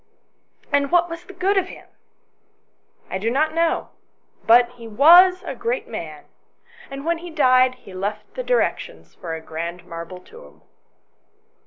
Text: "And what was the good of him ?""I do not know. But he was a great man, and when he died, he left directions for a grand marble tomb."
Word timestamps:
"And 0.73 0.91
what 0.91 1.11
was 1.11 1.25
the 1.25 1.31
good 1.33 1.57
of 1.59 1.67
him 1.67 1.87
?""I 3.11 3.19
do 3.19 3.29
not 3.29 3.53
know. 3.53 3.89
But 4.47 4.69
he 4.69 4.87
was 4.87 5.43
a 5.45 5.53
great 5.53 5.87
man, 5.87 6.25
and 6.89 7.05
when 7.05 7.19
he 7.19 7.29
died, 7.29 7.75
he 7.75 7.93
left 7.93 8.33
directions 8.33 9.13
for 9.13 9.35
a 9.35 9.41
grand 9.41 9.85
marble 9.85 10.19
tomb." 10.19 10.63